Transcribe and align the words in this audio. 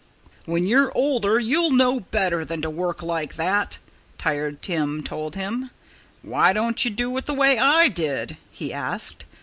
"When 0.45 0.65
you're 0.65 0.91
older 0.97 1.37
you'll 1.37 1.69
know 1.69 1.99
better 1.99 2.43
than 2.43 2.63
to 2.63 2.71
work 2.71 3.03
like 3.03 3.35
that," 3.35 3.77
Tired 4.17 4.63
Tim 4.63 5.03
told 5.03 5.35
him. 5.35 5.69
"Why 6.23 6.53
don't 6.53 6.83
you 6.83 6.89
do 6.89 7.21
the 7.21 7.35
way 7.35 7.59
I 7.59 7.87
did?" 7.87 8.37
he 8.51 8.73
asked. 8.73 9.25